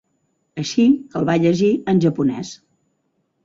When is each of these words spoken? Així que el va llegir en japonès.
Així 0.61 0.85
que 1.11 1.21
el 1.21 1.29
va 1.31 1.37
llegir 1.45 1.71
en 1.95 2.03
japonès. 2.09 2.59